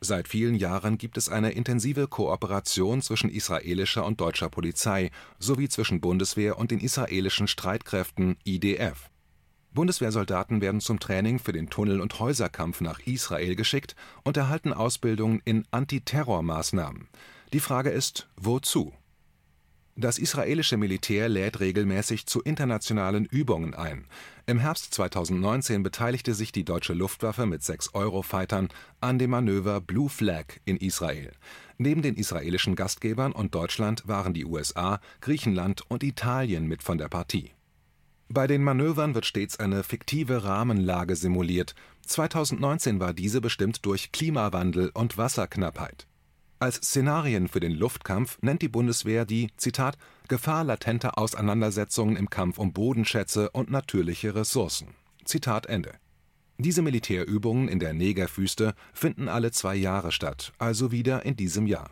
Seit 0.01 0.29
vielen 0.29 0.55
Jahren 0.55 0.97
gibt 0.97 1.17
es 1.17 1.27
eine 1.27 1.51
intensive 1.51 2.07
Kooperation 2.07 3.01
zwischen 3.01 3.29
israelischer 3.29 4.05
und 4.05 4.21
deutscher 4.21 4.49
Polizei 4.49 5.11
sowie 5.39 5.67
zwischen 5.67 5.99
Bundeswehr 5.99 6.57
und 6.57 6.71
den 6.71 6.79
israelischen 6.79 7.47
Streitkräften 7.47 8.37
IDF. 8.45 9.09
Bundeswehrsoldaten 9.73 10.61
werden 10.61 10.79
zum 10.79 10.99
Training 10.99 11.37
für 11.37 11.51
den 11.51 11.69
Tunnel- 11.69 12.01
und 12.01 12.19
Häuserkampf 12.19 12.81
nach 12.81 12.99
Israel 13.05 13.55
geschickt 13.55 13.95
und 14.23 14.37
erhalten 14.37 14.73
Ausbildung 14.73 15.41
in 15.45 15.65
Antiterrormaßnahmen. 15.71 17.07
Die 17.51 17.59
Frage 17.59 17.89
ist, 17.89 18.29
wozu? 18.37 18.93
Das 19.95 20.19
israelische 20.19 20.77
Militär 20.77 21.27
lädt 21.27 21.59
regelmäßig 21.59 22.27
zu 22.27 22.41
internationalen 22.41 23.25
Übungen 23.25 23.73
ein. 23.73 24.05
Im 24.45 24.59
Herbst 24.59 24.93
2019 24.93 25.81
beteiligte 25.81 26.35
sich 26.35 26.51
die 26.51 26.63
deutsche 26.63 26.93
Luftwaffe 26.93 27.47
mit 27.47 27.63
sechs 27.63 27.93
Eurofightern 27.95 28.69
an 29.01 29.17
dem 29.17 29.31
Manöver 29.31 29.81
Blue 29.81 30.09
Flag 30.09 30.45
in 30.63 30.77
Israel. 30.77 31.31
Neben 31.79 32.03
den 32.03 32.15
israelischen 32.15 32.75
Gastgebern 32.75 33.31
und 33.31 33.55
Deutschland 33.55 34.07
waren 34.07 34.35
die 34.35 34.45
USA, 34.45 35.01
Griechenland 35.19 35.81
und 35.89 36.03
Italien 36.03 36.67
mit 36.67 36.83
von 36.83 36.99
der 36.99 37.09
Partie. 37.09 37.51
Bei 38.29 38.45
den 38.45 38.63
Manövern 38.63 39.15
wird 39.15 39.25
stets 39.25 39.59
eine 39.59 39.83
fiktive 39.83 40.43
Rahmenlage 40.43 41.15
simuliert. 41.15 41.73
2019 42.05 42.99
war 42.99 43.13
diese 43.13 43.41
bestimmt 43.41 43.85
durch 43.87 44.11
Klimawandel 44.11 44.91
und 44.93 45.17
Wasserknappheit. 45.17 46.05
Als 46.61 46.75
Szenarien 46.75 47.47
für 47.47 47.61
den 47.61 47.71
Luftkampf 47.71 48.37
nennt 48.41 48.61
die 48.61 48.67
Bundeswehr 48.67 49.25
die 49.25 49.49
Gefahr 50.27 50.65
latenter 50.65 51.17
Auseinandersetzungen 51.17 52.17
im 52.17 52.29
Kampf 52.29 52.57
um 52.57 52.73
Bodenschätze 52.73 53.49
und 53.51 53.71
natürliche 53.71 54.35
Ressourcen. 54.35 54.89
Diese 56.57 56.81
Militärübungen 56.81 57.69
in 57.69 57.79
der 57.79 57.93
Negerwüste 57.93 58.73
finden 58.93 59.29
alle 59.29 59.51
zwei 59.51 59.75
Jahre 59.75 60.11
statt, 60.11 60.51
also 60.57 60.91
wieder 60.91 61.25
in 61.25 61.37
diesem 61.37 61.65
Jahr 61.65 61.91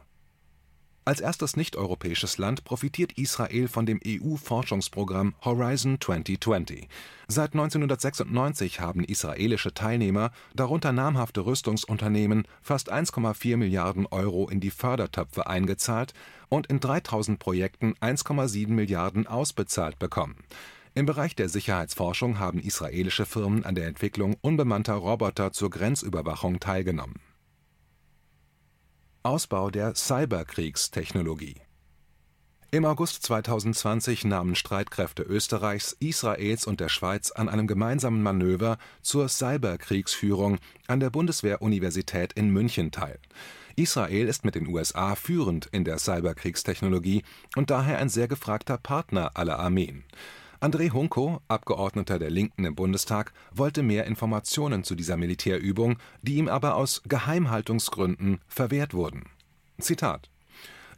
als 1.08 1.22
erstes 1.22 1.56
nicht-europäisches 1.56 2.38
Land 2.38 2.66
profitiert 2.66 3.14
Israel 3.14 3.70
von 3.70 3.86
dem 3.86 4.02
EU-Forschungsprogramm 4.06 5.36
Horizon 5.44 6.02
2020. 6.02 6.90
Seit 7.30 7.54
1996 7.54 8.82
haben 8.82 9.06
israelische 9.06 9.74
Teilnehmer, 9.74 10.32
darunter 10.54 10.92
namhafte 10.92 11.46
Rüstungsunternehmen, 11.46 12.46
fast 12.62 12.92
1,4 12.92 13.56
Milliarden 13.56 14.06
Euro 14.08 14.50
in 14.50 14.60
die 14.60 14.70
Fördertöpfe 14.70 15.48
eingezahlt 15.48 16.14
und 16.50 16.68
in 16.68 16.82
3000 16.82 17.40
Projekten 17.40 17.94
1,7 18.02 18.68
Milliarden 18.68 19.28
ausbezahlt 19.28 20.00
bekommen. 20.00 20.36
Im 20.94 21.06
Bereich 21.06 21.36
der 21.36 21.48
Sicherheitsforschung 21.48 22.40
haben 22.40 22.60
israelische 22.60 23.26
Firmen 23.26 23.64
an 23.64 23.76
der 23.76 23.88
Entwicklung 23.88 24.36
unbemannter 24.42 24.96
Roboter 24.96 25.54
zur 25.54 25.70
Grenzüberwachung 25.70 26.60
teilgenommen 26.60 27.22
Ausbau 29.28 29.70
der 29.70 29.94
Cyberkriegstechnologie 29.94 31.56
Im 32.72 32.86
August 32.86 33.24
2020 33.24 34.24
nahmen 34.24 34.56
Streitkräfte 34.56 35.22
Österreichs, 35.22 35.92
Israels 36.00 36.66
und 36.66 36.80
der 36.80 36.88
Schweiz 36.88 37.32
an 37.32 37.50
einem 37.50 37.68
gemeinsamen 37.68 38.24
Manöver 38.24 38.78
zur 39.02 39.28
Cyberkriegsführung 39.28 40.60
an 40.88 41.02
der 41.02 41.10
Bundeswehr-Universität 41.10 42.32
in 42.32 42.52
München 42.52 42.92
teil. 42.92 43.20
Israel 43.76 44.30
ist 44.30 44.46
mit 44.46 44.56
den 44.56 44.66
USA 44.66 45.16
führend 45.16 45.66
in 45.74 45.84
der 45.84 45.98
Cyberkriegstechnologie 45.98 47.24
und 47.58 47.70
daher 47.70 47.98
ein 47.98 48.08
sehr 48.08 48.30
gefragter 48.30 48.78
Partner 48.78 49.32
aller 49.34 49.60
Armeen 49.60 50.06
André 50.60 50.92
Hunko, 50.92 51.42
Abgeordneter 51.48 52.18
der 52.18 52.32
Linken 52.32 52.66
im 52.66 52.74
Bundestag, 52.74 53.32
wollte 53.52 53.84
mehr 53.84 54.06
Informationen 54.06 54.84
zu 54.84 54.96
dieser 54.96 55.16
Militärübung, 55.16 55.98
die 56.24 56.38
ihm 56.38 56.48
aber 56.48 56.76
aus 56.76 57.04
Geheimhaltungsgründen 57.08 58.40
verwehrt 58.48 58.96
wurden. 58.96 59.26
Zitat 59.80 60.32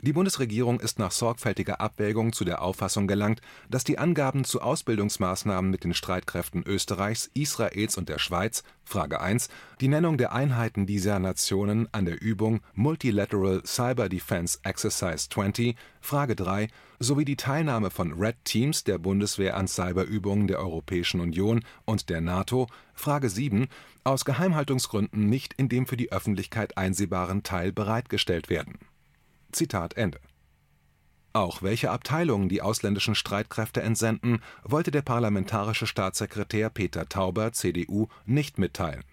die 0.02 0.14
Bundesregierung 0.14 0.80
ist 0.80 0.98
nach 0.98 1.12
sorgfältiger 1.12 1.82
Abwägung 1.82 2.32
zu 2.32 2.46
der 2.46 2.62
Auffassung 2.62 3.06
gelangt, 3.06 3.42
dass 3.70 3.84
die 3.84 3.98
Angaben 3.98 4.46
zu 4.46 4.62
Ausbildungsmaßnahmen 4.62 5.70
mit 5.70 5.84
den 5.84 5.94
Streitkräften 5.94 6.64
Österreichs, 6.64 7.30
Israels 7.34 7.98
und 7.98 8.08
der 8.08 8.18
Schweiz 8.18 8.64
(Frage 8.86 9.20
1), 9.20 9.50
die 9.82 9.90
Nennung 9.90 10.18
der 10.18 10.32
Einheiten 10.32 10.86
dieser 10.86 11.20
Nationen 11.20 11.90
an 11.92 12.06
der 12.06 12.22
Übung 12.22 12.62
Multilateral 12.76 13.62
Cyber 13.66 14.08
Defense 14.08 14.60
Exercise 14.64 15.28
20 15.30 15.76
(Frage 16.00 16.36
3) 16.36 16.70
sowie 17.00 17.26
die 17.26 17.36
Teilnahme 17.36 17.90
von 17.90 18.14
Red 18.14 18.38
Teams 18.46 18.86
der 18.86 19.00
Bundeswehr 19.00 19.58
an 19.58 19.68
Cyberübungen 19.68 20.48
der 20.48 20.60
Europäischen 20.60 21.20
Union 21.20 21.66
und 21.84 22.10
der 22.10 22.22
NATO 22.22 22.68
(Frage 22.94 23.30
7) 23.30 23.68
aus 24.06 24.24
Geheimhaltungsgründen 24.24 25.26
nicht 25.28 25.54
in 25.56 25.68
dem 25.68 25.86
für 25.86 25.98
die 25.98 26.12
Öffentlichkeit 26.14 26.78
einsehbaren 26.78 27.44
Teil 27.44 27.74
bereitgestellt 27.74 28.50
werden 28.50 28.80
Zitat 29.52 29.96
Ende. 29.96 30.20
Auch 31.34 31.62
welche 31.62 31.92
Abteilungen 31.92 32.50
die 32.50 32.62
ausländischen 32.62 33.16
Streitkräfte 33.16 33.82
entsenden, 33.82 34.42
wollte 34.64 34.92
der 34.92 35.04
parlamentarische 35.04 35.88
Staatssekretär 35.88 36.70
Peter 36.70 37.08
Tauber 37.08 37.52
(CDU) 37.54 38.08
nicht 38.26 38.58
mitteilen. 38.58 39.04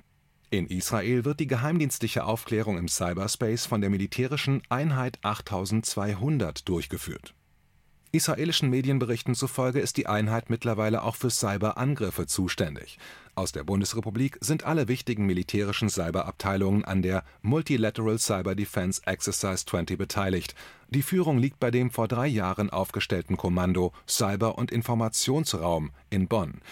In 0.51 0.67
Israel 0.67 1.25
wird 1.25 1.41
die 1.41 1.47
geheimdienstliche 1.47 2.25
Aufklärung 2.25 2.79
im 2.79 2.89
Cyberspace 2.89 3.67
von 3.67 3.81
der 3.81 3.91
militärischen 3.91 4.63
Einheit 4.69 5.19
8200 5.23 6.69
durchgeführt 6.69 7.35
Israelischen 8.17 8.71
Medienberichten 8.71 9.35
zufolge 9.35 9.79
ist 9.79 9.99
die 9.99 10.07
Einheit 10.07 10.49
mittlerweile 10.49 11.03
auch 11.03 11.17
für 11.17 11.29
Cyberangriffe 11.29 12.27
zuständig. 12.27 12.99
Aus 13.35 13.53
der 13.53 13.63
Bundesrepublik 13.63 14.39
sind 14.41 14.65
alle 14.65 14.89
wichtigen 14.89 15.27
militärischen 15.27 15.91
Cyberabteilungen 15.91 16.85
an 16.85 17.03
der 17.03 17.25
Multilateral 17.43 18.19
Cyber 18.19 18.55
Defense 18.55 19.03
Exercise 19.05 19.67
20 19.67 19.99
beteiligt. 19.99 20.55
Die 20.89 21.03
Führung 21.03 21.37
liegt 21.37 21.61
bei 21.61 21.71
dem 21.71 21.91
vor 21.91 22.09
drei 22.09 22.27
Jahren 22.27 22.71
aufgestellten 22.71 23.37
Kommando 23.37 23.93
Cyber 24.09 24.57
und 24.57 24.71
Informationsraum 24.71 25.91
in 26.09 26.27
Bonn. 26.27 26.63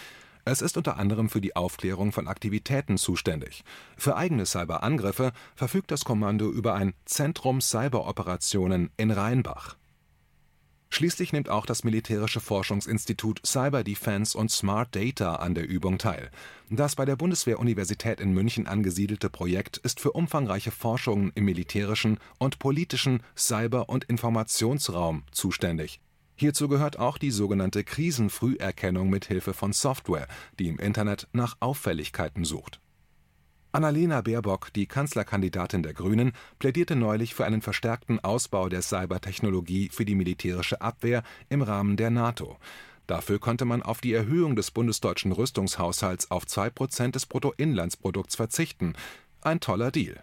Es 0.47 0.63
ist 0.63 0.79
unter 0.79 0.97
anderem 0.97 1.29
für 1.29 1.43
die 1.43 1.57
Aufklärung 1.57 2.13
von 2.13 2.27
Aktivitäten 2.27 2.97
zuständig. 2.97 3.65
Für 3.99 4.17
eigene 4.17 4.47
Cyberangriffe 4.47 5.33
verfügt 5.55 5.91
das 5.91 6.05
Kommando 6.05 6.51
über 6.51 6.75
ein 6.75 6.95
Zentrum 7.05 7.61
Cyberoperationen 7.61 8.91
in 8.97 9.11
Rheinbach. 9.11 9.77
Schließlich 10.95 11.33
nimmt 11.33 11.49
auch 11.49 11.67
das 11.67 11.83
militärische 11.83 12.39
Forschungsinstitut 12.39 13.45
Cyber 13.45 13.83
Defense 13.83 14.39
und 14.39 14.53
Smart 14.53 14.95
Data 14.95 15.35
an 15.35 15.57
der 15.57 15.69
Übung 15.69 15.99
teil. 15.99 16.31
Das 16.71 16.95
bei 16.95 17.05
der 17.05 17.17
Bundeswehr-Universität 17.17 18.21
in 18.21 18.33
München 18.33 18.69
angesiedelte 18.69 19.29
Projekt 19.29 19.77
ist 19.79 19.99
für 19.99 20.13
umfangreiche 20.13 20.71
Forschungen 20.71 21.33
im 21.35 21.47
militärischen 21.47 22.19
und 22.39 22.61
politischen 22.61 23.25
Cyber- 23.37 23.89
und 23.89 24.05
Informationsraum 24.05 25.25
zuständig. 25.33 25.99
Hierzu 26.37 26.69
gehört 26.69 26.97
auch 27.01 27.19
die 27.19 27.33
sogenannte 27.33 27.83
Krisenfrüherkennung 27.83 29.11
mit 29.11 29.25
Hilfe 29.25 29.53
von 29.53 29.73
Software, 29.73 30.29
die 30.61 30.69
im 30.69 30.79
Internet 30.79 31.27
nach 31.33 31.57
Auffälligkeiten 31.59 32.45
sucht 32.45 32.81
Annalena 33.75 34.21
Baerbock, 34.21 34.73
die 34.73 34.87
Kanzlerkandidatin 34.87 35.83
der 35.83 35.95
Grünen, 35.95 36.31
plädierte 36.61 36.95
neulich 36.95 37.35
für 37.35 37.45
einen 37.45 37.61
verstärkten 37.61 38.21
Ausbau 38.21 38.69
der 38.69 38.83
Cybertechnologie 38.83 39.89
für 39.93 40.05
die 40.05 40.15
militärische 40.15 40.81
Abwehr 40.81 41.25
im 41.49 41.61
Rahmen 41.61 41.97
der 41.97 42.11
NATO. 42.11 42.57
Dafür 43.09 43.41
konnte 43.41 43.65
man 43.65 43.83
auf 43.83 44.01
die 44.01 44.13
Erhöhung 44.13 44.55
des 44.55 44.71
bundesdeutschen 44.71 45.33
Rüstungshaushalts 45.33 46.31
auf 46.31 46.47
2 46.47 46.71
Prozent 46.71 47.17
des 47.17 47.27
Bruttoinlandsprodukts 47.27 48.37
verzichten. 48.37 48.93
Ein 49.41 49.59
toller 49.59 49.91
Deal. 49.91 50.23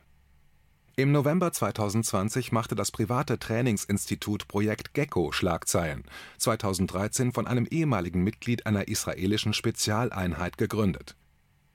Im 0.96 1.12
November 1.12 1.52
2020 1.52 2.54
machte 2.54 2.76
das 2.76 2.92
private 2.92 3.38
Trainingsinstitut 3.38 4.48
Projekt 4.48 4.94
Gecko 4.94 5.34
Schlagzeilen, 5.34 6.06
2013 6.38 7.34
von 7.34 7.48
einem 7.48 7.66
ehemaligen 7.70 8.24
Mitglied 8.24 8.66
einer 8.66 8.88
israelischen 8.88 9.52
Spezialeinheit 9.52 10.58
gegründet 10.58 11.18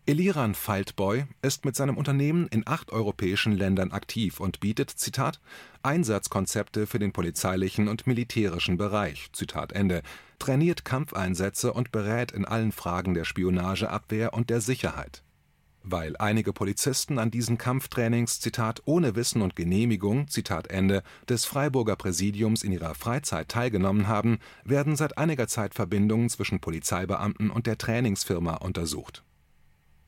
Eliran 0.09 0.55
Faltboy 0.55 1.25
ist 1.43 1.65
mit 1.65 1.75
seinem 1.75 1.97
Unternehmen 1.97 2.47
in 2.47 2.63
acht 2.65 2.93
europäischen 2.93 3.51
Ländern 3.51 3.91
aktiv 3.91 4.39
und 4.39 4.61
bietet 4.61 4.89
Zitat 4.89 5.41
Einsatzkonzepte 5.83 6.87
für 6.87 7.01
den 7.01 7.13
polizeilichen 7.13 7.89
und 7.89 8.07
militärischen 8.07 8.77
Bereich, 8.77 9.31
Zitat 9.33 9.73
Ende, 9.73 10.03
trainiert 10.39 10.85
Kampfeinsätze 10.85 11.73
und 11.73 11.91
berät 11.91 12.31
in 12.31 12.45
allen 12.45 12.71
Fragen 12.71 13.15
der 13.15 13.25
Spionageabwehr 13.25 14.33
und 14.33 14.49
der 14.49 14.61
Sicherheit. 14.61 15.25
Weil 15.83 16.17
einige 16.19 16.53
Polizisten 16.53 17.19
an 17.19 17.33
diesen 17.33 17.59
Kampftrainings 17.59 18.39
Zitat 18.39 18.83
ohne 18.85 19.17
Wissen 19.17 19.43
und 19.43 19.57
Genehmigung 19.57 20.29
Zitat 20.29 20.69
Ende 20.69 21.03
des 21.29 21.47
Freiburger 21.47 21.97
Präsidiums 21.97 22.63
in 22.63 22.71
ihrer 22.71 22.95
Freizeit 22.95 23.49
teilgenommen 23.49 24.07
haben, 24.07 24.39
werden 24.63 24.95
seit 24.95 25.19
einiger 25.19 25.49
Zeit 25.49 25.75
Verbindungen 25.75 26.29
zwischen 26.29 26.61
Polizeibeamten 26.61 27.51
und 27.51 27.67
der 27.67 27.77
Trainingsfirma 27.77 28.55
untersucht 28.55 29.25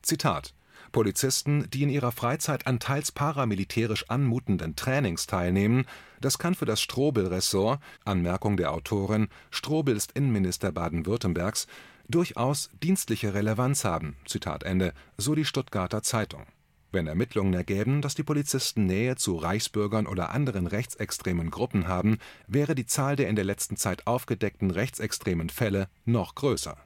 Zitat: 0.01 0.53
„Polizisten, 0.91 1.69
die 1.71 1.83
in 1.83 1.89
ihrer 1.89 2.11
Freizeit 2.11 2.65
an 2.65 2.79
teils 2.79 3.11
paramilitärisch 3.11 4.09
anmutenden 4.09 4.75
Trainings 4.75 5.27
teilnehmen, 5.27 5.85
das 6.21 6.39
kann 6.39 6.55
für 6.55 6.65
das 6.65 6.81
Strobel-Ressort 6.81 7.79
Anmerkung 8.05 8.57
der 8.57 8.71
Autorin: 8.71 9.27
Strobel 9.51 9.95
ist 9.95 10.13
Innenminister 10.13 10.71
Baden-Württembergs 10.71 11.67
durchaus 12.07 12.69
dienstliche 12.81 13.33
Relevanz 13.33 13.85
haben. 13.85 14.15
Zitat 14.25 14.63
Ende, 14.63 14.93
so 15.17 15.35
die 15.35 15.45
Stuttgarter 15.45 16.01
Zeitung. 16.01 16.45
Wenn 16.91 17.05
Ermittlungen 17.05 17.53
ergäben, 17.53 18.01
dass 18.01 18.15
die 18.15 18.23
Polizisten 18.23 18.87
Nähe 18.87 19.15
zu 19.15 19.35
Reichsbürgern 19.35 20.07
oder 20.07 20.31
anderen 20.31 20.65
rechtsextremen 20.65 21.51
Gruppen 21.51 21.87
haben, 21.87 22.17
wäre 22.47 22.73
die 22.73 22.87
Zahl 22.87 23.15
der 23.15 23.29
in 23.29 23.35
der 23.35 23.45
letzten 23.45 23.77
Zeit 23.77 24.07
aufgedeckten 24.07 24.71
rechtsextremen 24.71 25.49
Fälle 25.49 25.87
noch 26.05 26.33
größer 26.33 26.77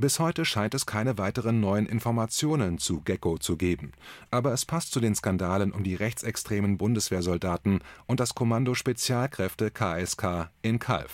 bis 0.00 0.18
heute 0.18 0.44
scheint 0.44 0.74
es 0.74 0.86
keine 0.86 1.18
weiteren 1.18 1.60
neuen 1.60 1.86
Informationen 1.86 2.78
zu 2.78 3.02
Gecko 3.02 3.38
zu 3.38 3.56
geben, 3.56 3.92
aber 4.30 4.52
es 4.52 4.64
passt 4.64 4.92
zu 4.92 5.00
den 5.00 5.14
Skandalen 5.14 5.72
um 5.72 5.84
die 5.84 5.94
rechtsextremen 5.94 6.78
Bundeswehrsoldaten 6.78 7.80
und 8.06 8.18
das 8.18 8.34
Kommando 8.34 8.74
Spezialkräfte 8.74 9.70
(KSK) 9.70 10.50
in 10.62 10.78
Calw. 10.78 11.10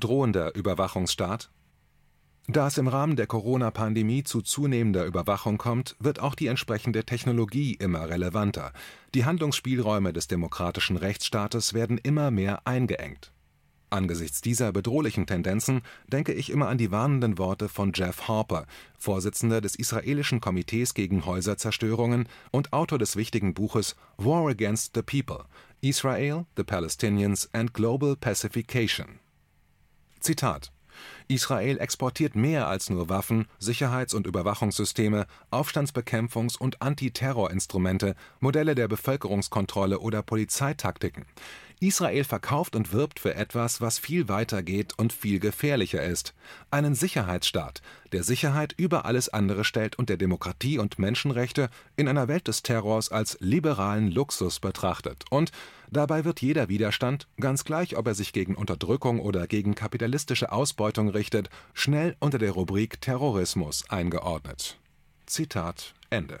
Drohender 0.00 0.54
Überwachungsstaat 0.54 1.50
Da 2.48 2.66
es 2.66 2.76
im 2.76 2.88
Rahmen 2.88 3.16
der 3.16 3.28
Corona-Pandemie 3.28 4.24
zu 4.24 4.42
zunehmender 4.42 5.04
Überwachung 5.04 5.56
kommt, 5.56 5.96
wird 6.00 6.18
auch 6.18 6.34
die 6.34 6.48
entsprechende 6.48 7.04
Technologie 7.04 7.74
immer 7.74 8.08
relevanter. 8.08 8.72
Die 9.14 9.24
Handlungsspielräume 9.24 10.12
des 10.12 10.26
demokratischen 10.26 10.96
Rechtsstaates 10.96 11.72
werden 11.72 11.98
immer 11.98 12.30
mehr 12.30 12.66
eingeengt 12.66 13.33
Angesichts 13.94 14.40
dieser 14.40 14.72
bedrohlichen 14.72 15.24
Tendenzen 15.24 15.82
denke 16.08 16.32
ich 16.32 16.50
immer 16.50 16.66
an 16.66 16.78
die 16.78 16.90
warnenden 16.90 17.38
Worte 17.38 17.68
von 17.68 17.92
Jeff 17.94 18.26
Harper, 18.26 18.66
Vorsitzender 18.98 19.60
des 19.60 19.76
israelischen 19.76 20.40
Komitees 20.40 20.94
gegen 20.94 21.24
Häuserzerstörungen 21.26 22.28
und 22.50 22.72
Autor 22.72 22.98
des 22.98 23.14
wichtigen 23.14 23.54
Buches 23.54 23.94
War 24.16 24.48
Against 24.48 24.96
the 24.96 25.02
People: 25.02 25.44
Israel, 25.80 26.44
the 26.56 26.64
Palestinians 26.64 27.48
and 27.52 27.72
Global 27.72 28.16
Pacification. 28.16 29.20
Zitat 30.18 30.72
Israel 31.28 31.78
exportiert 31.78 32.34
mehr 32.34 32.66
als 32.66 32.90
nur 32.90 33.08
Waffen, 33.08 33.46
Sicherheits- 33.58 34.14
und 34.14 34.26
Überwachungssysteme, 34.26 35.26
Aufstandsbekämpfungs- 35.50 36.58
und 36.58 36.82
Antiterrorinstrumente, 36.82 38.14
Modelle 38.40 38.74
der 38.74 38.88
Bevölkerungskontrolle 38.88 40.00
oder 40.00 40.22
Polizeitaktiken. 40.22 41.26
Israel 41.86 42.24
verkauft 42.24 42.76
und 42.76 42.92
wirbt 42.92 43.20
für 43.20 43.34
etwas, 43.34 43.80
was 43.80 43.98
viel 43.98 44.28
weiter 44.28 44.62
geht 44.62 44.98
und 44.98 45.12
viel 45.12 45.38
gefährlicher 45.38 46.02
ist: 46.02 46.34
einen 46.70 46.94
Sicherheitsstaat, 46.94 47.82
der 48.12 48.22
Sicherheit 48.22 48.74
über 48.76 49.04
alles 49.04 49.28
andere 49.28 49.64
stellt 49.64 49.96
und 49.96 50.08
der 50.08 50.16
Demokratie 50.16 50.78
und 50.78 50.98
Menschenrechte 50.98 51.68
in 51.96 52.08
einer 52.08 52.26
Welt 52.28 52.48
des 52.48 52.62
Terrors 52.62 53.10
als 53.10 53.36
liberalen 53.40 54.10
Luxus 54.10 54.60
betrachtet. 54.60 55.24
Und 55.30 55.52
dabei 55.90 56.24
wird 56.24 56.40
jeder 56.40 56.68
Widerstand, 56.68 57.28
ganz 57.38 57.64
gleich 57.64 57.96
ob 57.96 58.06
er 58.06 58.14
sich 58.14 58.32
gegen 58.32 58.54
Unterdrückung 58.54 59.20
oder 59.20 59.46
gegen 59.46 59.74
kapitalistische 59.74 60.52
Ausbeutung 60.52 61.08
richtet, 61.10 61.50
schnell 61.74 62.16
unter 62.20 62.38
der 62.38 62.52
Rubrik 62.52 63.00
Terrorismus 63.00 63.88
eingeordnet. 63.90 64.78
Zitat 65.26 65.94
Ende 66.10 66.40